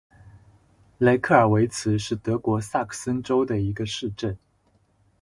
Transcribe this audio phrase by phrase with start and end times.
[0.97, 4.35] 雷克尔维茨是德国萨克森州的一个市镇。